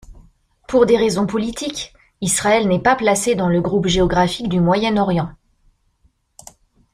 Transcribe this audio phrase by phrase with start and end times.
[0.67, 5.29] Pour des raisons politiques, Israël n'est pas placé dans le groupe géographique du Moyen-Orient.